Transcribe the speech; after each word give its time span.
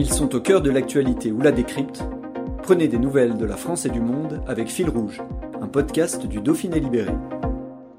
Ils 0.00 0.10
sont 0.10 0.34
au 0.34 0.40
cœur 0.40 0.62
de 0.62 0.70
l'actualité 0.70 1.30
ou 1.30 1.42
la 1.42 1.52
décrypte. 1.52 2.02
Prenez 2.62 2.88
des 2.88 2.98
nouvelles 2.98 3.36
de 3.36 3.44
la 3.44 3.58
France 3.58 3.84
et 3.84 3.90
du 3.90 4.00
monde 4.00 4.42
avec 4.46 4.68
Fil 4.68 4.88
Rouge, 4.88 5.20
un 5.60 5.66
podcast 5.66 6.26
du 6.26 6.40
Dauphiné 6.40 6.80
Libéré. 6.80 7.12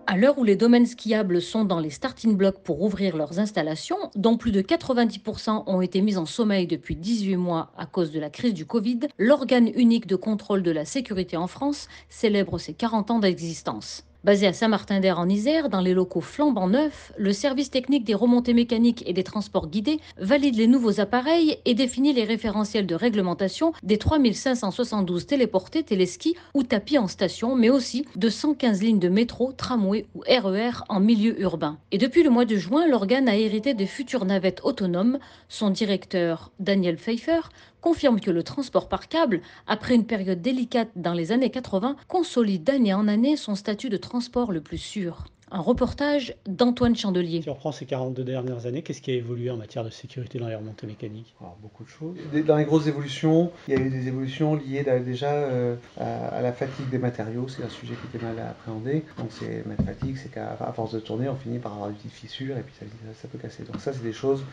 À 0.08 0.18
l'heure 0.18 0.40
où 0.40 0.44
les 0.44 0.56
domaines 0.56 0.88
skiables 0.88 1.44
sont 1.44 1.64
dans 1.64 1.80
les 1.80 1.92
starting 1.92 2.36
blocks 2.36 2.64
pour 2.64 2.82
ouvrir 2.82 3.16
leurs 3.16 3.38
installations, 3.38 4.10
dont 4.16 4.36
plus 4.36 4.52
de 4.52 4.64
90% 4.64 5.66
ont 5.68 5.82
été 5.82 6.02
mis 6.02 6.18
en 6.18 6.26
sommeil 6.26 6.66
depuis 6.66 6.96
18 6.96 7.36
mois 7.36 7.72
à 7.78 7.86
cause 7.86 8.12
de 8.12 8.20
la 8.20 8.32
crise 8.32 8.56
du 8.56 8.66
Covid, 8.66 9.02
l'organe 9.20 9.70
unique 9.76 10.08
de 10.08 10.16
contrôle 10.16 10.64
de 10.64 10.72
la 10.72 10.86
sécurité 10.86 11.38
en 11.38 11.46
France 11.46 11.88
célèbre 12.10 12.58
ses 12.58 12.74
40 12.74 13.12
ans 13.12 13.20
d'existence. 13.20 14.06
Basé 14.24 14.46
à 14.46 14.54
Saint-Martin-d'Air 14.54 15.18
en 15.18 15.28
Isère, 15.28 15.68
dans 15.68 15.82
les 15.82 15.96
locaux 15.96 16.22
flambant 16.22 16.68
neufs, 16.68 17.12
le 17.18 17.34
service 17.34 17.72
technique 17.72 18.04
des 18.04 18.14
remontées 18.14 18.54
mécaniques 18.54 19.04
et 19.08 19.14
des 19.14 19.24
transports 19.24 19.68
guidés 19.68 20.00
valide 20.20 20.58
les 20.58 20.68
nouveaux 20.68 21.00
appareils 21.00 21.58
et 21.66 21.74
définit 21.74 22.14
les 22.14 22.24
référentiels 22.24 22.86
de 22.86 22.94
réglementation 22.94 23.74
des 23.82 23.98
3572 23.98 25.26
téléportés, 25.26 25.82
téléskis 25.82 26.36
ou 26.54 26.62
tapis 26.62 27.00
en 27.00 27.08
station, 27.08 27.56
mais 27.56 27.72
aussi 27.72 28.06
de 28.16 28.30
115 28.30 28.84
lignes 28.84 29.00
de 29.00 29.10
métro, 29.10 29.54
tramway 29.54 30.06
ou 30.14 30.20
RER 30.28 30.84
en 30.88 31.00
milieu 31.00 31.42
urbain. 31.42 31.80
Et 31.92 31.98
depuis 31.98 32.22
le 32.22 32.30
mois 32.30 32.46
de 32.46 32.58
juin, 32.58 32.88
l'organe 32.88 33.28
a 33.28 33.36
hérité 33.36 33.74
des 33.74 33.88
futures 33.88 34.26
navettes 34.26 34.62
autonomes. 34.64 35.18
Son 35.50 35.72
directeur, 35.72 36.52
Daniel 36.60 36.98
Pfeiffer, 36.98 37.50
confirme 37.82 38.20
que 38.20 38.32
le 38.32 38.44
transport 38.44 38.88
par 38.88 39.08
câble, 39.10 39.42
après 39.68 39.96
une 39.96 40.06
période 40.06 40.42
délicate 40.42 40.90
dans 40.96 41.14
les 41.14 41.32
années 41.32 41.52
80, 41.52 41.96
consolide 42.08 42.64
d'année 42.64 42.94
en 42.94 43.08
année 43.08 43.36
son 43.36 43.56
statut 43.56 43.90
de 43.90 43.98
transport 43.98 44.52
le 44.52 44.62
plus 44.62 44.78
sûr. 44.78 45.26
Un 45.54 45.60
reportage 45.60 46.34
d'Antoine 46.48 46.96
Chandelier. 46.96 47.42
Si 47.42 47.50
on 47.50 47.54
reprend 47.54 47.74
ces 47.74 47.86
42 47.86 48.24
dernières 48.24 48.66
années, 48.68 48.84
qu'est-ce 48.84 49.02
qui 49.02 49.12
a 49.12 49.16
évolué 49.16 49.52
en 49.52 49.58
matière 49.58 49.84
de 49.84 49.90
sécurité 49.90 50.40
dans 50.40 50.48
les 50.48 50.56
remontées 50.56 50.88
mécaniques 50.88 51.36
Alors, 51.42 51.58
beaucoup 51.62 51.84
de 51.84 51.90
choses. 51.90 52.16
Dans 52.48 52.56
les 52.56 52.64
grosses 52.64 52.88
évolutions, 52.88 53.52
il 53.68 53.74
y 53.74 53.78
a 53.78 53.82
eu 53.82 53.90
des 53.90 54.08
évolutions 54.08 54.56
liées 54.56 54.86
déjà 55.06 55.34
euh, 55.34 55.76
à, 56.00 56.28
à, 56.28 56.42
la 56.42 56.54
fatigue 56.54 56.90
des 56.90 57.00
matériaux. 57.00 57.50
C'est 57.50 57.64
un 57.64 57.70
sujet 57.70 57.96
qui 57.96 58.16
était 58.16 58.26
mal 58.26 58.40
appréhendé. 58.40 59.04
Donc, 59.18 59.28
c'est 59.32 59.66
la 59.68 59.84
fatigue, 59.84 60.16
c'est 60.16 60.32
qu'à 60.32 60.56
force 60.74 60.94
de 60.94 61.02
tourner, 61.02 61.28
on 61.28 61.36
finit 61.36 61.60
par 61.60 61.74
avoir 61.74 61.90
des 61.90 61.96
petites 61.96 62.14
fissures 62.14 62.58
et 62.58 62.62
puis 62.62 62.74
ça, 62.80 62.86
ça 63.22 63.28
peut 63.28 63.38
casser. 63.38 63.64
Donc, 63.64 63.82
ça, 63.82 63.92
c'est 63.92 64.04
des 64.04 64.14
choses 64.14 64.46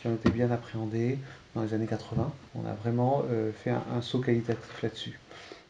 qui 0.00 0.06
ont 0.06 0.14
été 0.14 0.30
bien 0.30 0.50
appréhendées 0.50 1.18
dans 1.54 1.64
les 1.64 1.74
années 1.74 1.86
80. 1.86 2.32
On 2.54 2.66
a 2.66 2.72
vraiment 2.72 3.24
euh, 3.30 3.52
fait 3.52 3.70
un, 3.70 3.82
un 3.94 4.00
saut 4.00 4.20
qualitatif 4.20 4.82
là-dessus. 4.82 5.20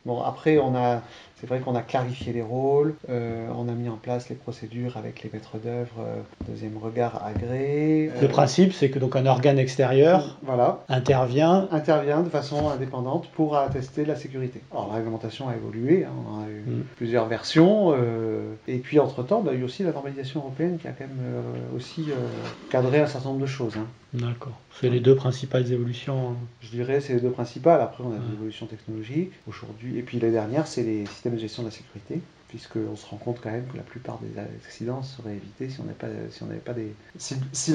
Bon, 0.06 0.22
après, 0.22 0.58
on 0.58 0.76
a, 0.76 1.02
c'est 1.40 1.48
vrai 1.48 1.58
qu'on 1.58 1.74
a 1.74 1.82
clarifié 1.82 2.32
les 2.32 2.40
rôles, 2.40 2.94
euh, 3.10 3.48
on 3.58 3.68
a 3.68 3.72
mis 3.72 3.88
en 3.88 3.96
place 3.96 4.28
les 4.28 4.36
procédures 4.36 4.96
avec 4.96 5.24
les 5.24 5.30
maîtres 5.32 5.58
d'œuvre, 5.58 5.96
euh, 5.98 6.20
deuxième 6.48 6.78
regard 6.78 7.26
agréé. 7.26 8.12
Le 8.22 8.28
principe, 8.28 8.72
c'est 8.72 8.88
que 8.88 9.00
donc 9.00 9.16
un 9.16 9.26
organe 9.26 9.58
extérieur 9.58 10.38
voilà, 10.44 10.84
intervient 10.88 11.68
intervient 11.72 12.20
de 12.20 12.28
façon 12.28 12.68
indépendante 12.70 13.28
pour 13.34 13.56
attester 13.56 14.04
la 14.04 14.14
sécurité. 14.14 14.60
Alors 14.70 14.88
la 14.90 14.98
réglementation 14.98 15.48
a 15.48 15.56
évolué, 15.56 16.04
hein, 16.04 16.12
on 16.30 16.44
a 16.44 16.48
eu 16.48 16.60
mm. 16.60 16.84
plusieurs 16.94 17.26
versions, 17.26 17.92
euh, 17.92 18.54
et 18.68 18.78
puis 18.78 19.00
entre-temps, 19.00 19.40
bah, 19.40 19.50
il 19.52 19.56
y 19.56 19.58
a 19.58 19.62
eu 19.62 19.64
aussi 19.64 19.82
la 19.82 19.90
normalisation 19.90 20.38
européenne 20.38 20.78
qui 20.80 20.86
a 20.86 20.92
quand 20.92 21.04
même 21.04 21.18
euh, 21.20 21.76
aussi 21.76 22.04
euh, 22.10 22.14
cadré 22.70 23.00
un 23.00 23.08
certain 23.08 23.30
nombre 23.30 23.40
de 23.40 23.46
choses. 23.46 23.74
Hein. 23.76 23.86
D'accord. 24.14 24.58
C'est 24.80 24.88
les 24.88 25.00
deux 25.00 25.14
principales 25.14 25.70
évolutions. 25.72 26.30
Hein. 26.30 26.36
Je 26.60 26.68
dirais 26.70 27.00
c'est 27.00 27.14
les 27.14 27.20
deux 27.20 27.30
principales. 27.30 27.80
Après, 27.80 28.04
on 28.04 28.12
a 28.12 28.18
des 28.18 28.32
évolutions 28.34 28.66
technologiques 28.66 29.32
aujourd'hui. 29.48 29.98
Et 29.98 30.02
puis 30.02 30.18
les 30.18 30.30
dernières, 30.30 30.66
c'est 30.66 30.82
les 30.82 31.06
systèmes 31.06 31.34
de 31.34 31.40
gestion 31.40 31.62
de 31.62 31.68
la 31.68 31.72
sécurité 31.72 32.20
puisqu'on 32.48 32.94
se 32.94 33.06
rend 33.06 33.16
compte 33.16 33.40
quand 33.42 33.50
même 33.50 33.66
que 33.66 33.76
la 33.76 33.82
plupart 33.82 34.20
des 34.20 34.40
accidents 34.40 35.02
seraient 35.02 35.34
évités 35.34 35.68
si 35.68 35.80
on 35.80 35.84
n'avait 35.84 35.94
pas, 35.94 36.06
si 36.30 36.42
on 36.42 36.46
pas 36.64 36.74
des... 36.74 36.94
Si, 37.18 37.34
si 37.52 37.72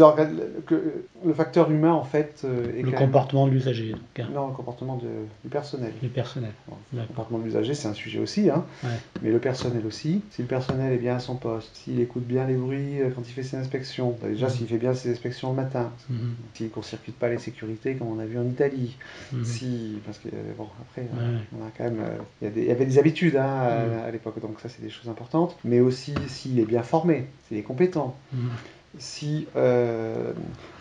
que 0.65 1.05
le 1.25 1.33
facteur 1.33 1.69
humain, 1.71 1.91
en 1.91 2.03
fait... 2.03 2.45
Est 2.77 2.81
le 2.81 2.91
comportement 2.91 3.45
même... 3.45 3.53
de 3.53 3.59
l'usager. 3.59 3.95
Non, 4.33 4.47
le 4.47 4.53
comportement 4.53 4.95
de, 4.95 5.07
du 5.43 5.49
personnel. 5.49 5.91
Du 6.01 6.07
personnel. 6.09 6.51
Bon, 6.67 6.77
le 6.93 7.03
comportement 7.05 7.39
de 7.39 7.45
l'usager, 7.45 7.73
c'est 7.73 7.87
un 7.87 7.93
sujet 7.93 8.19
aussi, 8.19 8.49
hein, 8.49 8.65
ouais. 8.83 8.89
mais 9.21 9.31
le 9.31 9.39
personnel 9.39 9.85
aussi. 9.85 10.21
Si 10.31 10.41
le 10.41 10.47
personnel 10.47 10.93
est 10.93 10.97
bien 10.97 11.17
à 11.17 11.19
son 11.19 11.35
poste, 11.35 11.75
s'il 11.75 11.99
écoute 11.99 12.23
bien 12.23 12.47
les 12.47 12.55
bruits 12.55 12.99
quand 13.13 13.21
il 13.27 13.31
fait 13.33 13.43
ses 13.43 13.57
inspections, 13.57 14.17
déjà 14.23 14.47
mmh. 14.47 14.51
s'il 14.51 14.67
fait 14.67 14.77
bien 14.77 14.93
ses 14.93 15.11
inspections 15.11 15.49
le 15.49 15.57
matin, 15.57 15.91
mmh. 16.09 16.15
s'il 16.53 16.65
ne 16.67 16.71
court-circuite 16.71 17.17
pas 17.17 17.29
les 17.29 17.39
sécurités 17.39 17.95
comme 17.95 18.07
on 18.07 18.19
a 18.19 18.25
vu 18.25 18.39
en 18.39 18.45
Italie, 18.45 18.97
mmh. 19.33 19.43
si... 19.43 19.99
Parce 20.05 20.17
que, 20.19 20.29
bon, 20.57 20.67
après, 20.81 21.01
ouais. 21.01 21.39
on 21.59 21.65
a 21.65 21.69
quand 21.77 21.83
même... 21.83 22.01
Il 22.41 22.57
y, 22.57 22.67
y, 22.67 22.71
avait 22.71 22.85
des 22.85 22.97
habitudes 22.97 23.35
hein, 23.35 23.45
à, 23.45 24.05
à 24.05 24.11
l'époque, 24.11 24.39
donc 24.41 24.60
ça 24.61 24.69
c'est 24.69 24.81
des 24.81 24.89
choses 24.89 25.09
importantes, 25.09 25.57
mais 25.63 25.79
aussi 25.79 26.13
s'il 26.27 26.59
est 26.59 26.65
bien 26.65 26.83
formé, 26.83 27.25
s'il 27.47 27.57
est 27.57 27.63
compétent, 27.63 28.15
mmh. 28.33 28.47
si 28.99 29.47
euh, 29.55 30.33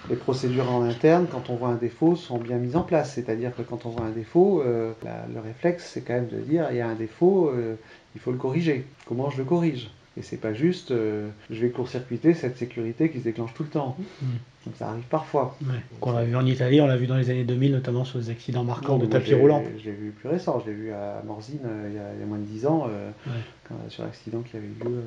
les 0.09 0.17
procédures 0.17 0.71
en 0.71 0.83
interne, 0.83 1.27
quand 1.31 1.51
on 1.51 1.57
voit 1.57 1.69
un 1.69 1.77
défaut, 1.77 2.17
sont 2.17 2.39
bien 2.39 2.59
mises 2.59 2.77
en 2.77 2.83
place. 2.83 3.15
C'est-à-dire 3.15 3.55
que 3.57 3.63
quand 3.63 3.87
on 3.87 3.91
voit 3.91 4.07
un 4.07 4.11
défaut, 4.11 4.63
euh, 4.63 4.93
la, 5.03 5.27
le 5.33 5.41
réflexe, 5.41 5.91
c'est 5.93 6.03
quand 6.03 6.15
même 6.15 6.29
de 6.29 6.39
dire, 6.39 6.69
il 6.71 6.77
y 6.77 6.81
a 6.81 6.89
un 6.89 6.95
défaut, 6.95 7.49
euh, 7.49 7.77
il 8.15 8.21
faut 8.21 8.33
le 8.33 8.39
corriger. 8.39 8.85
Comment 9.07 9.31
je 9.31 9.39
le 9.39 9.45
corrige? 9.45 9.91
Et 10.17 10.23
c'est 10.23 10.37
pas 10.37 10.53
juste, 10.53 10.91
euh, 10.91 11.29
je 11.51 11.61
vais 11.61 11.71
court-circuiter 11.71 12.35
cette 12.35 12.59
sécurité 12.59 13.11
qui 13.11 13.21
se 13.21 13.25
déclenche 13.25 13.55
tout 13.55 13.63
le 13.63 13.69
temps. 13.69 13.97
Mmh. 13.99 14.27
Donc 14.67 14.75
ça 14.77 14.89
arrive 14.91 15.05
parfois. 15.05 15.57
Ouais. 15.63 15.79
On 16.03 16.13
l'a 16.13 16.25
vu 16.25 16.37
en 16.37 16.45
Italie, 16.45 16.81
on 16.81 16.87
l'a 16.87 16.97
vu 16.97 17.07
dans 17.07 17.17
les 17.17 17.31
années 17.31 17.45
2000, 17.45 17.73
notamment 17.73 18.05
sur 18.05 18.19
des 18.19 18.29
accidents 18.29 18.65
marquants 18.65 18.99
non, 18.99 19.05
de 19.05 19.07
tapis 19.07 19.35
roulants. 19.35 19.63
Je 19.79 19.85
l'ai 19.85 19.93
vu 19.93 20.11
plus 20.11 20.29
récent, 20.29 20.61
je 20.61 20.71
l'ai 20.71 20.77
vu 20.77 20.93
à 20.93 21.23
Morzine 21.25 21.61
euh, 21.65 21.89
il, 21.89 21.95
y 21.95 21.99
a, 21.99 22.13
il, 22.15 22.21
y 22.21 22.23
a, 22.23 22.27
moins 22.27 22.39
de 22.39 22.45
10 22.45 22.67
ans, 22.67 22.87
euh, 22.91 23.11
ouais. 23.27 23.33
Quand, 23.71 23.77
sur 23.89 24.05
l'accident 24.05 24.43
qui 24.43 24.57
avait 24.57 24.67
eu 24.67 24.85
lieu 24.85 25.03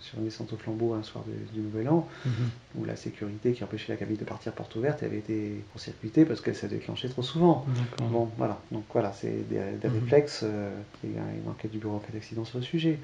sur 0.00 0.18
une 0.18 0.24
descente 0.24 0.52
au 0.52 0.56
flambeau 0.56 0.94
un 0.94 1.02
soir 1.02 1.24
du 1.52 1.60
Nouvel 1.60 1.88
An, 1.88 2.08
mmh. 2.24 2.30
où 2.76 2.84
la 2.84 2.96
sécurité 2.96 3.52
qui 3.52 3.64
empêchait 3.64 3.92
la 3.92 3.98
cabine 3.98 4.16
de 4.16 4.24
partir 4.24 4.52
porte 4.52 4.74
ouverte 4.76 5.02
avait 5.02 5.18
été 5.18 5.64
court-circuitée 5.72 6.24
parce 6.24 6.40
qu'elle 6.40 6.54
s'est 6.54 6.68
déclenchée 6.68 7.08
trop 7.08 7.22
souvent. 7.22 7.66
Bon, 8.10 8.28
voilà. 8.38 8.58
Donc 8.70 8.84
voilà, 8.92 9.12
c'est 9.12 9.48
des, 9.48 9.60
des 9.80 9.88
mmh. 9.88 9.92
réflexes. 9.92 10.44
il 11.04 11.12
y 11.12 11.18
a 11.18 11.22
une 11.42 11.50
enquête 11.50 11.70
du 11.70 11.78
bureau 11.78 11.96
en 11.96 11.98
cas 11.98 12.12
d'accident 12.12 12.44
sur 12.44 12.58
le 12.58 12.64
sujet 12.64 12.98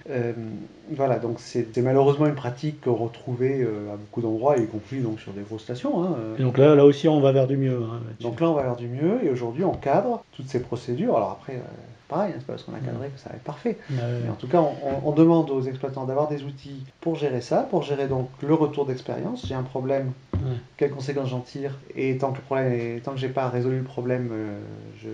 voilà, 0.91 1.19
donc 1.19 1.37
c'est 1.39 1.77
malheureusement 1.79 2.27
une 2.27 2.35
pratique 2.35 2.85
retrouvée 2.87 3.63
euh, 3.63 3.93
à 3.93 3.97
beaucoup 3.97 4.21
d'endroits, 4.21 4.57
y 4.57 4.67
compris 4.67 5.01
donc, 5.01 5.21
sur 5.21 5.33
des 5.33 5.43
grosses 5.43 5.63
stations. 5.63 6.03
Hein, 6.03 6.17
euh. 6.19 6.43
donc 6.43 6.59
là, 6.59 6.75
là 6.75 6.85
aussi, 6.85 7.09
on 7.09 7.21
va 7.21 7.33
vers 7.33 7.47
du 7.47 7.57
mieux. 7.57 7.81
Hein, 7.83 8.01
donc 8.21 8.41
là, 8.41 8.51
on 8.51 8.55
va 8.55 8.63
vers 8.63 8.77
du 8.77 8.89
mieux, 8.89 9.25
et 9.25 9.31
aujourd'hui, 9.31 9.65
on 9.65 9.75
cadre 9.75 10.25
toutes 10.33 10.49
ces 10.49 10.61
procédures. 10.61 11.17
Alors 11.17 11.31
après, 11.31 11.55
euh, 11.55 11.61
pareil, 12.09 12.33
hein, 12.33 12.37
c'est 12.39 12.47
pas 12.47 12.53
parce 12.55 12.63
qu'on 12.65 12.75
a 12.75 12.79
cadré 12.79 13.09
que 13.09 13.19
ça 13.19 13.31
va 13.31 13.37
être 13.37 13.45
parfait. 13.45 13.79
Mais 13.91 14.31
en 14.31 14.35
tout 14.35 14.49
cas, 14.49 14.61
on, 14.61 14.75
on 15.09 15.13
demande 15.13 15.51
aux 15.51 15.63
exploitants 15.63 16.05
d'avoir 16.05 16.29
des 16.29 16.43
outils 16.45 16.85
pour 17.01 17.17
gérer 17.17 17.41
ça, 17.41 17.67
pour 17.71 17.83
gérer 17.83 18.07
donc 18.09 18.29
le 18.43 18.55
retour 18.55 18.87
d'expérience. 18.87 19.47
J'ai 19.47 19.55
un 19.55 19.63
problème, 19.63 20.13
ouais. 20.45 20.57
quelles 20.77 20.91
conséquences 20.91 21.31
j'en 21.31 21.41
tire 21.41 21.79
Et 21.97 22.17
tant 22.19 22.33
que, 22.33 22.39
le 22.39 22.43
problème 22.43 22.73
est, 22.73 23.01
tant 23.05 23.13
que 23.13 23.19
j'ai 23.19 23.29
pas 23.29 23.49
résolu 23.49 23.79
le 23.79 23.85
problème, 23.85 24.31
euh, 24.33 24.61
je, 25.03 25.09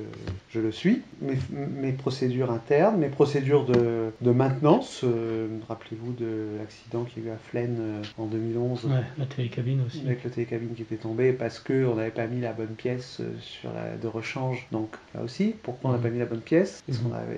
je, 0.51 0.61
le 0.61 0.73
suis. 0.73 1.03
Mes, 1.21 1.39
mes, 1.51 1.93
procédures 1.93 2.51
internes, 2.51 2.99
mes 2.99 3.09
procédures 3.09 3.65
de, 3.65 4.11
de 4.21 4.31
maintenance. 4.31 5.03
Euh, 5.05 5.49
Rappelez-vous 5.69 6.13
de 6.13 6.59
l'accident 6.59 7.05
qu'il 7.05 7.25
y 7.25 7.27
a 7.27 7.31
eu 7.31 7.33
à 7.33 7.39
Flaine 7.39 7.77
euh, 7.81 8.03
en 8.19 8.27
2011. 8.27 8.85
Ouais, 8.87 8.91
la 9.19 9.27
télécabine 9.27 9.83
aussi. 9.87 10.03
Avec 10.05 10.25
la 10.25 10.31
télécabine 10.31 10.75
qui 10.75 10.83
était 10.83 10.97
tombée 10.97 11.33
parce 11.33 11.59
qu'on 11.59 11.95
n'avait 11.95 12.11
pas 12.11 12.27
mis 12.27 12.41
la 12.41 12.53
bonne 12.53 12.75
pièce 12.77 13.21
sur 13.41 13.71
la, 13.73 13.97
de 13.97 14.07
rechange. 14.07 14.67
Donc 14.73 14.97
là 15.15 15.23
aussi, 15.23 15.55
pourquoi 15.63 15.91
on 15.91 15.93
n'a 15.93 15.99
pas 15.99 16.11
mis 16.11 16.19
la 16.19 16.27
bonne 16.27 16.41
pièce? 16.41 16.83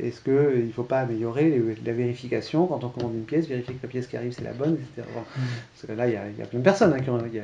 Est-ce 0.03 0.21
qu'il 0.21 0.33
est 0.33 0.67
ne 0.67 0.73
faut 0.73 0.83
pas 0.83 1.01
améliorer 1.01 1.63
la 1.85 1.93
vérification 1.93 2.67
quand 2.67 2.85
on 2.85 2.89
commande 2.89 3.15
une 3.15 3.25
pièce, 3.25 3.47
vérifier 3.47 3.75
que 3.75 3.83
la 3.83 3.89
pièce 3.89 4.07
qui 4.07 4.17
arrive 4.17 4.33
c'est 4.33 4.45
la 4.45 4.53
bonne, 4.53 4.75
etc. 4.75 5.07
Bon, 5.15 5.23
parce 5.25 5.87
que 5.87 5.93
là, 5.93 6.07
il 6.09 6.11
y, 6.11 6.39
y, 6.39 6.43
a 6.43 6.47
plein 6.47 6.59
de 6.59 6.65
personnes 6.65 6.93
hein, 6.93 7.01
qui 7.01 7.11
ont. 7.11 7.19
Y 7.27 7.39
a, 7.39 7.43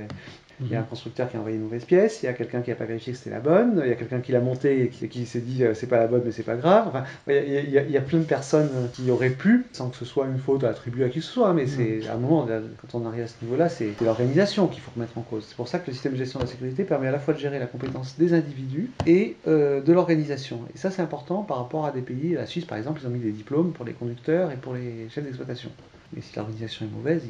il 0.60 0.68
y 0.68 0.76
a 0.76 0.80
un 0.80 0.84
constructeur 0.84 1.30
qui 1.30 1.36
a 1.36 1.40
envoyé 1.40 1.56
une 1.56 1.64
mauvaise 1.64 1.84
pièce, 1.84 2.22
il 2.22 2.26
y 2.26 2.28
a 2.28 2.32
quelqu'un 2.32 2.60
qui 2.60 2.70
n'a 2.70 2.76
pas 2.76 2.84
vérifié 2.84 3.12
que 3.12 3.18
c'était 3.18 3.30
la 3.30 3.40
bonne, 3.40 3.80
il 3.84 3.88
y 3.88 3.92
a 3.92 3.96
quelqu'un 3.96 4.20
qui 4.20 4.32
l'a 4.32 4.40
montée 4.40 4.82
et 4.82 4.88
qui, 4.88 5.08
qui 5.08 5.26
s'est 5.26 5.40
dit 5.40 5.64
euh, 5.64 5.74
c'est 5.74 5.86
pas 5.86 5.98
la 5.98 6.06
bonne 6.06 6.22
mais 6.24 6.32
c'est 6.32 6.42
pas 6.42 6.56
grave. 6.56 6.88
Enfin, 6.88 7.04
il, 7.26 7.34
y 7.34 7.36
a, 7.36 7.60
il, 7.60 7.70
y 7.70 7.78
a, 7.78 7.82
il, 7.82 7.90
y 7.90 7.96
a, 7.96 8.00
plein 8.00 8.18
de 8.18 8.24
personnes 8.24 8.70
qui 8.92 9.10
auraient 9.10 9.30
pu, 9.30 9.66
sans 9.72 9.88
que 9.88 9.96
ce 9.96 10.04
soit 10.04 10.26
une 10.26 10.38
faute 10.38 10.64
attribuée 10.64 11.04
à 11.04 11.08
qui 11.08 11.18
que 11.18 11.24
ce 11.24 11.32
soit, 11.32 11.52
mais 11.52 11.66
c'est 11.66 12.06
à 12.08 12.14
un 12.14 12.18
moment, 12.18 12.46
quand 12.46 12.98
on 12.98 13.06
arrive 13.06 13.24
à 13.24 13.26
ce 13.26 13.34
niveau-là, 13.42 13.68
c'est 13.68 14.00
l'organisation 14.00 14.66
qu'il 14.66 14.80
faut 14.80 14.92
remettre 14.94 15.16
en 15.18 15.22
cause. 15.22 15.44
C'est 15.48 15.56
pour 15.56 15.68
ça 15.68 15.78
que 15.78 15.88
le 15.88 15.92
système 15.92 16.12
de 16.12 16.18
gestion 16.18 16.38
de 16.40 16.44
la 16.44 16.50
sécurité 16.50 16.84
permet 16.84 17.08
à 17.08 17.12
la 17.12 17.18
fois 17.18 17.34
de 17.34 17.38
gérer 17.38 17.58
la 17.58 17.66
compétence 17.66 18.16
des 18.18 18.34
individus 18.34 18.90
et 19.06 19.36
euh, 19.46 19.80
de 19.80 19.92
l'organisation. 19.92 20.60
Et 20.74 20.78
ça 20.78 20.90
c'est 20.90 21.02
important 21.02 21.42
par 21.42 21.58
rapport 21.58 21.86
à 21.86 21.92
des 21.92 22.02
pays, 22.02 22.34
la 22.34 22.46
Suisse 22.46 22.64
par 22.64 22.78
exemple, 22.78 23.00
ils 23.02 23.06
ont 23.06 23.10
mis 23.10 23.20
des 23.20 23.32
diplômes 23.32 23.72
pour 23.72 23.84
les 23.84 23.92
conducteurs 23.92 24.50
et 24.50 24.56
pour 24.56 24.74
les 24.74 25.08
chefs 25.10 25.24
d'exploitation. 25.24 25.70
Mais 26.14 26.22
si 26.22 26.36
l'organisation 26.36 26.86
est 26.86 26.88
mauvaise, 26.88 27.22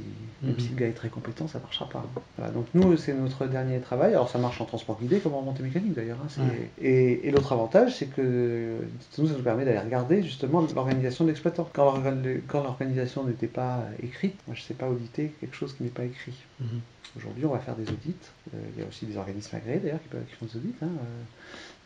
même 0.43 0.53
mhm. 0.53 0.61
si 0.61 0.69
le 0.69 0.77
gars 0.77 0.87
est 0.87 0.93
très 0.93 1.09
compétent, 1.09 1.49
ça 1.49 1.59
ne 1.59 1.65
marchera 1.65 1.89
pas. 1.89 2.05
Voilà, 2.37 2.53
donc 2.53 2.67
nous, 2.75 2.97
c'est 2.97 3.13
notre 3.13 3.47
dernier 3.47 3.81
travail. 3.81 4.13
Alors 4.13 4.31
ça 4.31 4.39
marche 4.39 4.61
en 4.61 4.67
transport 4.67 4.99
guidé 5.01 5.19
comme 5.19 5.35
en 5.35 5.43
montée 5.43 5.65
mécanique 5.65 5.95
d'ailleurs. 5.95 6.19
Hein, 6.39 6.45
et, 6.81 7.31
l'autre 7.33 7.53
avantage, 7.53 7.97
c'est 7.97 8.07
que 8.07 8.79
nous, 9.19 9.27
ça 9.27 9.35
nous 9.35 9.43
permet 9.43 9.65
d'aller 9.65 9.81
regarder 9.81 10.23
justement 10.23 10.65
l'organisation 10.75 11.25
de 11.25 11.31
l'exploitant. 11.31 11.69
Quand 11.73 12.63
l'organisation 12.63 13.25
n'était 13.25 13.49
pas 13.49 13.85
écrite, 14.03 14.37
moi 14.47 14.55
je 14.55 14.63
ne 14.63 14.67
sais 14.67 14.75
pas 14.75 14.89
auditer 14.89 15.33
quelque 15.41 15.57
chose 15.57 15.75
qui 15.75 15.83
n'est 15.83 15.89
pas 15.89 16.05
écrit. 16.05 16.35
Mhm. 16.61 16.81
Aujourd'hui, 17.17 17.47
on 17.47 17.53
va 17.53 17.59
faire 17.59 17.75
des 17.75 17.89
audits. 17.89 18.15
Euh, 18.55 18.59
il 18.77 18.83
y 18.83 18.85
a 18.85 18.89
aussi 18.89 19.07
des 19.07 19.17
organismes 19.17 19.57
agréés 19.57 19.81
d'ailleurs 19.81 20.01
qui, 20.03 20.09
qui, 20.31 20.37
font 20.37 20.47
des 20.47 20.57
audits. 20.57 20.75
Hein, 20.83 20.89
euh, 20.89 21.23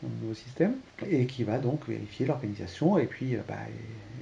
dans 0.03 0.09
le 0.09 0.21
nouveau 0.23 0.35
système, 0.35 0.75
et 1.09 1.27
qui 1.27 1.45
va 1.45 1.59
donc 1.59 1.89
vérifier 1.89 2.27
l'organisation 2.27 2.99
et 2.99 3.07
puis 3.07 3.37
euh, 3.37 3.41
bah, 3.47 3.55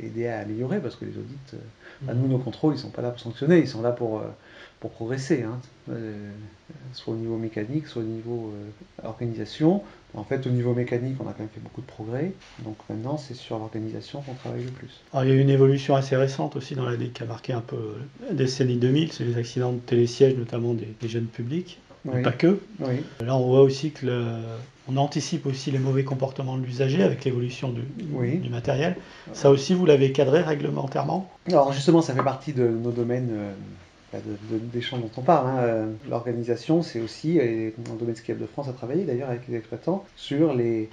aider 0.03 0.27
à 0.27 0.41
améliorer, 0.41 0.81
parce 0.81 0.97
que 0.97 1.07
les 1.07 1.17
audits, 1.17 1.59
bah, 2.03 2.15
nous, 2.15 2.29
nos 2.29 2.39
contrôles, 2.39 2.60
ils 2.65 2.75
ne 2.75 2.77
sont 2.77 2.91
pas 2.91 3.03
là 3.03 3.11
pour 3.11 3.21
sanctionner, 3.21 3.59
ils 3.59 3.69
sont 3.69 3.83
là 3.83 3.93
pour, 3.93 4.19
euh, 4.19 4.25
pour 4.81 4.91
progresser, 4.91 5.43
hein. 5.43 5.59
soit 6.93 7.15
au 7.15 7.17
niveau 7.17 7.37
mécanique, 7.37 7.87
soit 7.87 8.03
au 8.03 8.07
niveau 8.07 8.53
organisation. 9.03 9.83
En 10.15 10.25
fait, 10.25 10.47
au 10.47 10.51
niveau 10.51 10.75
mécanique, 10.75 11.17
on 11.21 11.29
a 11.29 11.33
quand 11.33 11.41
même 11.41 11.49
fait 11.49 11.61
beaucoup 11.61 11.83
de 11.83 11.87
progrès, 11.87 12.33
donc 12.65 12.77
maintenant, 12.89 13.17
c'est 13.17 13.35
sur 13.35 13.59
l'organisation 13.59 14.23
qu'on 14.23 14.35
travaille 14.35 14.65
le 14.65 14.71
plus. 14.71 15.01
Alors, 15.13 15.25
il 15.25 15.31
y 15.31 15.33
a 15.33 15.37
eu 15.37 15.41
une 15.41 15.51
évolution 15.51 15.95
assez 15.95 16.17
récente 16.17 16.57
aussi 16.57 16.75
dans 16.75 16.85
l'année 16.85 17.11
qui 17.11 17.23
a 17.23 17.27
marqué 17.27 17.53
un 17.53 17.61
peu 17.61 17.95
la 18.27 18.35
décennie 18.35 18.77
2000, 18.77 19.13
c'est 19.13 19.25
les 19.25 19.37
accidents 19.37 19.73
de 19.73 19.79
télésiège, 19.79 20.37
notamment 20.37 20.75
des, 20.75 21.09
jeunes 21.09 21.27
publics. 21.27 21.79
Mais 22.05 22.23
pas 22.23 22.33
que. 22.33 22.59
Là, 23.21 23.37
on 23.37 23.47
voit 23.47 23.63
aussi 23.63 23.93
que 23.93 24.07
le, 24.07 24.35
on 24.91 24.97
anticipe 24.97 25.47
aussi 25.47 25.71
les 25.71 25.79
mauvais 25.79 26.05
comportements 26.05 26.57
de 26.57 26.65
l'usager 26.65 27.03
avec 27.03 27.25
l'évolution 27.25 27.71
du, 27.71 27.83
du, 27.83 28.51
matériel. 28.51 28.97
Ça 29.33 29.51
aussi, 29.51 29.75
vous 29.75 29.87
l'avez 29.87 30.13
cadré 30.13 30.41
réglementairement? 30.41 31.31
Alors 31.49 31.73
justement, 31.73 32.03
ça 32.03 32.15
fait 32.15 32.23
partie 32.23 32.53
de 32.53 32.67
nos 32.67 32.91
domaines 32.91 33.31
euh, 33.33 33.53
bah, 34.13 34.19
des 34.51 34.81
champs 34.81 34.99
dont 34.99 35.11
on 35.17 35.23
parle. 35.23 35.49
Hein. 35.49 35.59
Euh, 35.61 35.87
l'organisation, 36.09 36.83
c'est 36.83 37.01
aussi, 37.01 37.39
et 37.39 37.75
dans 37.79 37.93
le 37.93 37.99
domaine 37.99 38.17
skiable 38.17 38.41
de 38.41 38.47
France 38.47 38.69
a 38.69 38.73
travaillé 38.73 39.05
d'ailleurs 39.05 39.31
avec 39.31 39.43
les 39.49 39.57
exploitants, 39.57 40.05
sur 40.17 40.55
les, 40.55 40.89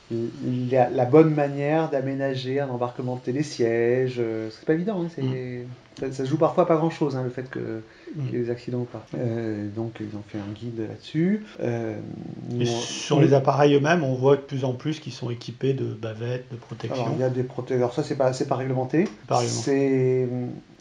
la, 0.71 1.05
bonne 1.05 1.33
manière 1.33 1.89
d'aménager 1.89 2.59
un 2.59 2.69
embarquement 2.69 3.15
de 3.15 3.21
télésiège. 3.21 4.17
Euh, 4.19 4.49
c'est 4.51 4.65
pas 4.65 4.73
évident, 4.73 5.03
hein, 5.03 5.21
mm. 5.21 5.65
Ça, 5.99 6.11
se 6.11 6.25
joue 6.25 6.37
parfois 6.37 6.67
pas 6.67 6.75
grand 6.75 6.89
chose, 6.89 7.15
hein, 7.15 7.23
le 7.23 7.29
fait 7.29 7.49
que, 7.49 7.59
mm. 8.15 8.25
qu'il 8.25 8.33
y 8.33 8.35
ait 8.41 8.45
des 8.45 8.49
accidents 8.49 8.79
ou 8.79 8.85
pas. 8.85 9.05
Euh, 9.15 9.67
donc 9.75 9.97
ils 9.99 10.15
ont 10.15 10.23
fait 10.27 10.39
un 10.39 10.53
guide 10.53 10.79
là-dessus. 10.79 11.45
sur 12.59 13.19
les 13.19 13.33
appareils 13.33 13.75
eux-mêmes, 13.75 14.03
on 14.03 14.13
voit 14.13 14.35
de 14.35 14.41
plus 14.41 14.65
en 14.65 14.73
plus 14.73 14.99
qu'ils 14.99 15.13
sont 15.13 15.29
équipés 15.29 15.73
de 15.73 15.85
bavettes, 15.85 16.45
de 16.51 16.57
protection. 16.57 17.03
Alors, 17.03 17.15
il 17.17 17.21
y 17.21 17.25
a 17.25 17.29
des 17.29 17.43
protecteurs, 17.43 17.93
ça 17.93 18.03
c'est 18.03 18.15
pas, 18.15 18.31
pas 18.31 18.55
réglementé. 18.55 19.07
C'est 19.45 20.27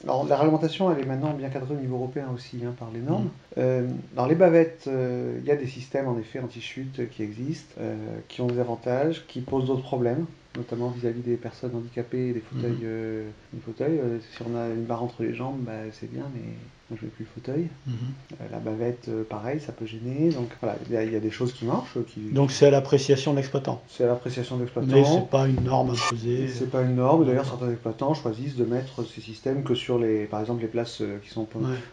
alors, 0.04 0.26
la 0.26 0.36
réglementation, 0.36 0.92
elle 0.92 1.02
est 1.02 1.06
maintenant 1.06 1.32
bien 1.32 1.48
cadrée 1.48 1.74
au 1.74 1.78
niveau 1.78 1.96
européen 1.96 2.28
aussi, 2.34 2.60
hein, 2.64 2.74
par 2.78 2.90
les 2.92 3.00
normes. 3.00 3.24
Mm. 3.24 3.30
Euh, 3.58 3.88
dans 4.14 4.26
les 4.26 4.34
bavettes, 4.34 4.84
euh, 4.86 5.38
il 5.40 5.46
y 5.46 5.50
a 5.50 5.56
des 5.56 5.66
systèmes, 5.66 6.06
en 6.06 6.18
effet, 6.18 6.38
anti-chute 6.38 7.08
qui 7.10 7.22
existent, 7.22 7.74
euh, 7.80 7.96
qui 8.28 8.40
ont 8.40 8.46
des 8.46 8.60
avantages, 8.60 9.24
qui 9.26 9.40
posent 9.40 9.66
d'autres 9.66 9.82
problèmes 9.82 10.26
notamment 10.56 10.88
vis-à-vis 10.88 11.20
des 11.20 11.36
personnes 11.36 11.74
handicapées 11.74 12.28
et 12.28 12.32
des 12.32 12.40
fauteuils. 12.40 12.72
Mhm. 12.72 12.84
Euh, 12.84 13.30
fauteuils 13.64 13.98
euh, 13.98 14.18
si 14.20 14.42
on 14.42 14.56
a 14.56 14.68
une 14.68 14.84
barre 14.84 15.02
entre 15.02 15.22
les 15.22 15.34
jambes, 15.34 15.60
bah, 15.60 15.72
c'est 15.92 16.10
bien, 16.10 16.24
mais 16.34 16.85
je 16.94 17.00
veux 17.00 17.08
plus 17.08 17.24
le 17.24 17.30
fauteuil. 17.34 17.68
Mhm. 17.86 17.94
Euh, 18.32 18.44
la 18.50 18.58
bavette, 18.58 19.10
pareil, 19.28 19.60
ça 19.60 19.72
peut 19.72 19.86
gêner. 19.86 20.30
Donc 20.30 20.48
voilà, 20.60 20.76
il 20.88 21.12
y, 21.12 21.16
a 21.16 21.20
des 21.20 21.30
choses 21.30 21.52
qui 21.52 21.64
marchent. 21.64 21.98
Qui... 22.08 22.20
Donc 22.32 22.50
c'est 22.50 22.66
à 22.66 22.70
l'appréciation 22.70 23.32
de 23.32 23.36
l'exploitant. 23.36 23.82
C'est 23.88 24.04
à 24.04 24.06
l'appréciation 24.06 24.56
de 24.56 24.62
l'exploitant. 24.62 24.92
Mais 24.92 25.04
c'est 25.04 25.28
pas 25.28 25.46
une 25.46 25.64
norme 25.64 25.90
imposée. 25.90 26.48
C'est 26.48 26.70
pas 26.70 26.82
une 26.82 26.96
norme. 26.96 27.26
D'ailleurs, 27.26 27.46
certains 27.46 27.70
exploitants 27.70 28.14
choisissent 28.14 28.56
de 28.56 28.64
mettre 28.64 29.04
ces 29.04 29.20
systèmes 29.20 29.64
que 29.64 29.74
sur 29.74 29.98
les, 29.98 30.24
par 30.24 30.40
exemple, 30.40 30.62
les 30.62 30.68
places 30.68 31.02
qui 31.22 31.30
sont 31.30 31.46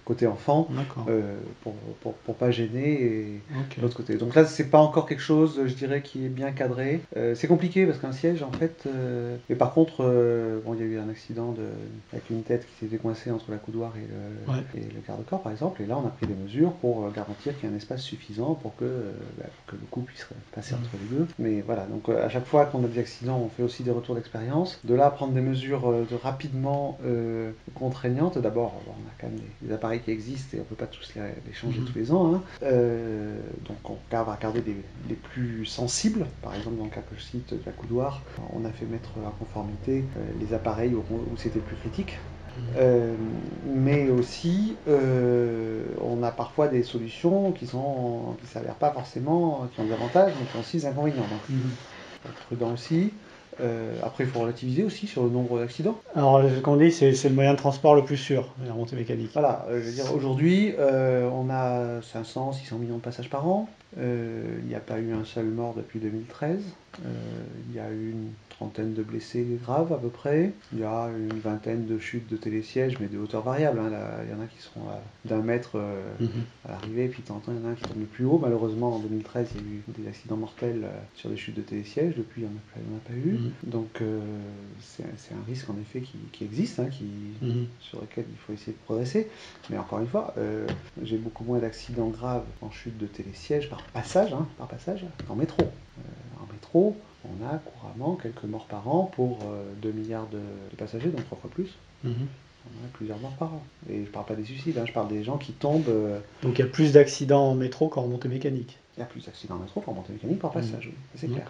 côté 0.06 0.28
enfant, 0.28 0.68
pour, 1.63 1.74
pour, 2.01 2.13
pour, 2.13 2.36
pas 2.36 2.51
gêner 2.51 3.04
et 3.04 3.42
l'autre 3.81 3.96
côté. 3.96 4.16
Donc 4.16 4.36
là, 4.36 4.46
c'est 4.46 4.69
pas 4.69 4.80
encore 4.80 5.06
quelque 5.06 5.22
chose, 5.22 5.60
je 5.66 5.74
dirais, 5.74 6.01
qui 6.01 6.25
est 6.25 6.30
bien 6.30 6.51
cadré. 6.51 7.01
c'est 7.36 7.48
compliqué 7.48 7.86
parce 7.86 8.00
qu'un 8.00 8.12
siège, 8.12 8.44
en 8.44 8.51
fait. 8.51 8.88
Euh, 8.88 9.38
mais 9.50 9.56
par 9.56 9.74
contre, 9.74 9.98
euh, 10.01 10.60
bon, 10.66 10.74
il 10.74 10.80
y 10.80 10.84
a 10.84 10.86
eu 10.86 11.00
un 11.00 11.10
accident 11.10 11.51
de, 11.51 11.63
avec 12.12 12.30
une 12.30 12.44
tête 12.44 12.66
qui 12.66 12.86
s'était 12.86 12.98
coincée 12.98 13.31
entre 13.31 13.51
la 13.51 13.57
coudoir 13.57 13.94
et 13.96 14.01
le, 14.01 14.81
et 14.81 14.83
le 14.94 15.02
garde-corps, 15.06 15.42
par 15.42 15.52
exemple. 15.52 15.82
Et 15.82 15.86
là, 15.86 15.98
on 15.98 16.06
a 16.06 16.10
pris 16.10 16.28
des 16.28 16.34
mesures 16.34 16.74
pour 16.74 17.06
euh, 17.06 17.10
garantir 17.10 17.58
qu'il 17.58 17.70
y 17.70 17.72
ait 17.72 17.76
un 17.76 17.78
espace 17.78 18.02
suffisant 18.02 18.56
pour 18.56 18.76
que, 18.76 18.86
bah, 19.38 19.46
que 19.68 19.76
le 19.76 19.86
coup 19.90 20.02
puisse 20.02 20.28
passer 20.54 20.76
entre 20.76 20.90
les 21.02 21.18
deux. 21.18 21.28
Mais 21.40 21.62
voilà, 21.62 21.86
donc 21.86 22.10
à 22.10 22.30
chaque 22.30 22.46
fois 22.46 22.66
qu'on 22.66 22.84
a 22.84 22.88
des 22.88 23.00
accidents, 23.00 23.38
on 23.38 23.50
fait 23.50 23.64
aussi 23.64 23.84
des 23.84 23.92
retours 23.92 24.16
d'expérience. 24.16 24.80
De 24.84 24.94
là, 24.94 25.10
prendre 25.10 25.34
des 25.34 25.42
mesures 25.42 26.06
de 26.10 26.16
rapidement 26.16 26.98
contraignantes. 27.76 28.38
D'abord, 28.38 28.74
on 28.88 28.92
a 28.92 29.14
quand 29.20 29.28
même 29.28 29.40
des, 29.62 29.74
appareils 29.74 30.02
qui 30.02 30.12
existent 30.12 30.58
et 30.58 30.60
on 30.60 30.64
ne 30.64 30.68
peut 30.68 30.76
pas 30.76 30.88
tous 30.88 31.14
les, 31.16 31.54
changer 31.54 31.80
mhm. 31.80 31.86
tous 31.86 31.98
les 31.98 32.12
ans. 32.12 32.36
Hein. 32.36 32.42
donc, 33.68 33.90
on 33.90 33.98
va 34.12 34.36
regarder 34.36 34.62
les, 34.66 34.76
les 35.10 35.16
plus 35.16 35.66
sensibles. 35.66 36.26
Par 36.42 36.56
exemple, 36.56 36.78
dans 36.78 36.86
le 36.86 36.90
cas 36.90 37.02
que 37.02 37.16
je 37.16 37.22
cite 37.22 37.54
de 37.54 37.60
la 37.66 37.72
coudoir, 37.72 38.22
on 38.54 38.66
a 38.66 38.70
fait 38.70 38.86
mettre 38.86 39.10
en 39.26 39.32
conformité 39.32 40.04
euh, 40.18 40.32
les 40.40 40.54
appareils 40.54 40.94
où, 40.94 41.04
c'était 41.38 41.60
plus 41.60 41.76
critique. 41.78 42.18
Euh, 42.76 43.18
mais 43.64 44.10
aussi, 44.10 44.82
euh, 44.88 45.94
on 46.02 46.24
a 46.24 46.32
parfois 46.32 46.68
des 46.68 46.84
solutions 46.84 47.52
qui 47.54 47.68
sont 47.68 48.36
qui 48.40 48.48
s'avèrent 48.48 48.80
pas 48.80 48.92
forcément, 48.94 49.68
qui 49.70 49.80
ont 49.80 49.86
des 49.86 49.92
avantages, 49.94 50.36
mais 50.38 50.48
qui 50.48 50.56
ont 50.56 50.60
aussi 50.60 50.78
des 50.78 50.86
inconvénients. 50.86 51.28
Donc, 51.28 51.44
mm 51.50 51.72
être 52.26 52.40
prudent 52.42 52.72
aussi. 52.72 53.20
Après, 54.04 54.24
il 54.24 54.30
faut 54.30 54.40
relativiser 54.40 54.84
aussi 54.84 55.08
sur 55.08 55.24
le 55.24 55.30
nombre 55.30 55.60
d'accidents. 55.60 56.00
Alors, 56.16 56.42
ce 56.44 56.60
qu'on 56.60 56.78
dit, 56.78 56.92
c'est, 56.92 57.12
le 57.12 57.36
moyen 57.36 57.54
de 57.54 57.58
transport 57.58 57.96
le 57.96 58.04
plus 58.04 58.18
sûr, 58.18 58.54
la 58.66 58.74
montée 58.74 58.96
mécanique. 58.96 59.32
Voilà, 59.34 59.66
je 59.70 59.80
veux 59.80 59.92
dire, 59.92 60.14
aujourd'hui, 60.16 60.74
on 60.80 61.50
a 61.50 62.02
500, 62.02 62.54
600 62.54 62.78
millions 62.78 62.98
de 62.98 63.02
passages 63.02 63.30
par 63.30 63.48
an. 63.48 63.70
Il 63.98 64.68
n'y 64.68 64.76
a 64.76 64.80
pas 64.80 65.00
eu 65.00 65.14
un 65.14 65.26
seul 65.26 65.46
mort 65.46 65.74
depuis 65.76 66.00
2013. 66.00 66.60
Il 67.70 67.76
y 67.76 67.80
a 67.80 67.90
eu 67.90 68.12
une 68.12 68.30
trentaine 68.64 68.94
de 68.94 69.04
blessés 69.04 69.46
graves 69.64 69.92
à 69.92 69.98
peu 69.98 70.10
près. 70.10 70.52
Il 70.74 70.80
y 70.80 70.84
a 70.84 71.10
une 71.10 71.40
vingtaine 71.40 71.86
de 71.86 72.00
chutes 72.00 72.30
de 72.30 72.38
télésièges, 72.38 72.98
mais 73.00 73.08
de 73.08 73.18
hauteur 73.18 73.44
variable. 73.44 73.80
Hein. 73.80 73.92
il 74.24 74.32
y 74.32 74.34
en 74.34 74.42
a 74.42 74.46
qui 74.46 74.62
seront 74.62 74.82
d'un 75.26 75.42
mètre 75.42 75.72
euh, 75.76 76.02
mhm. 76.20 76.30
à 76.66 76.72
l'arrivée, 76.72 77.08
puis 77.08 77.22
de 77.22 77.28
temps 77.28 77.36
en 77.36 77.40
temps, 77.40 77.52
il 77.52 77.62
y 77.62 77.66
en 77.66 77.70
a 77.70 77.72
un 77.72 77.76
qui 77.76 77.84
tombe 77.84 78.04
plus 78.04 78.26
haut. 78.26 78.40
Malheureusement, 78.42 78.96
en 78.96 79.00
2013, 79.00 79.50
il 79.56 79.62
y 79.62 79.64
a 79.64 79.68
eu 79.68 79.84
des 80.02 80.08
accidents 80.08 80.38
mortels 80.38 80.82
euh, 80.84 80.90
sur 81.16 81.30
des 81.30 81.38
chutes 81.38 81.56
de 81.56 81.62
télésièges. 81.62 82.16
Depuis, 82.16 82.42
il 82.42 82.48
n'y 82.48 82.50
en, 82.50 82.98
a 82.98 83.08
pas 83.08 83.14
eu. 83.14 83.40
Mhm. 83.44 83.51
Donc, 83.63 84.01
euh, 84.01 84.19
c'est 84.80 85.04
un 85.04 85.44
risque 85.48 85.69
en 85.69 85.78
effet 85.80 86.01
qui, 86.01 86.44
existe, 86.44 86.80
hein, 86.80 86.88
qui, 86.88 87.06
mhm. 87.42 87.68
sur 87.80 88.01
lequel 88.01 88.25
il 88.30 88.38
faut 88.38 88.54
essayer 88.54 88.74
de 88.74 88.84
progresser. 88.86 89.30
Mais 89.69 89.78
encore 89.78 90.00
une 90.00 90.07
fois, 90.07 90.34
j'ai 91.01 91.18
beaucoup 91.18 91.44
moins 91.44 91.60
d'accidents 91.60 92.10
graves 92.10 92.45
en 92.62 92.72
chute 92.72 92.98
de 92.98 93.08
télésiège 93.08 93.70
par 93.70 93.84
passage, 93.84 94.34
hein, 94.34 94.48
par 94.58 94.68
passage, 94.68 95.06
en 95.29 95.36
métro. 95.36 95.63
en 96.41 96.51
métro, 96.51 96.98
on 97.25 97.46
a 97.46 97.58
couramment 97.58 98.15
quelques 98.15 98.44
morts 98.44 98.65
par 98.65 98.88
an 98.88 99.10
pour 99.15 99.39
2 99.82 99.89
euh, 99.89 99.94
milliards 99.94 100.27
de, 100.27 100.39
passagers, 100.77 101.10
donc 101.10 101.25
trois 101.25 101.38
fois 101.38 101.50
plus. 101.50 101.70
Mhm. 102.03 102.13
On 102.65 102.86
a 102.86 102.89
plusieurs 102.94 103.20
morts 103.20 103.36
par 103.36 103.53
an. 103.53 103.63
Et 103.89 103.98
je 103.98 104.01
ne 104.01 104.06
parle 104.06 104.25
pas 104.25 104.36
des 104.36 104.46
suicides, 104.46 104.77
hein, 104.77 104.86
je 104.86 104.94
parle 104.94 105.10
des 105.10 105.24
gens 105.24 105.38
qui 105.38 105.51
tombent. 105.51 105.89
Euh, 105.89 106.20
donc 106.41 106.58
il 106.58 106.62
y 106.62 106.65
a 106.65 106.68
plus 106.70 106.94
d'accidents 106.94 107.50
en 107.50 107.56
métro 107.56 107.89
qu'en 107.89 108.03
remontée 108.03 108.29
mécanique. 108.29 108.77
Il 108.98 109.01
y 109.01 109.03
a 109.03 109.06
plus 109.06 109.25
d'accidents 109.25 109.56
en 109.56 109.60
métro 109.60 109.82
qu'en 109.82 109.91
remontée 109.91 110.13
mécanique 110.13 110.39
par 110.39 110.51
passage, 110.51 110.88
oui, 110.88 110.94
c'est 111.15 111.27
clair. 111.27 111.50